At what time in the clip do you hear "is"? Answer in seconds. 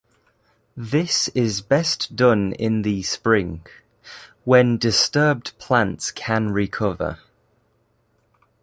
1.35-1.61